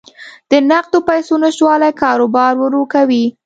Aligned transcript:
د 0.51 0.53
نقدو 0.69 0.99
پیسو 1.09 1.33
نشتوالی 1.43 1.91
کاروبار 2.01 2.53
ورو 2.59 2.83
کوي. 2.93 3.25